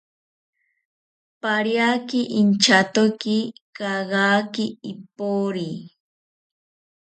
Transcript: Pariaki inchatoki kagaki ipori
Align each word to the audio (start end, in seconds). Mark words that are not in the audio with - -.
Pariaki 1.41 2.19
inchatoki 2.39 3.37
kagaki 3.77 4.65
ipori 4.91 5.71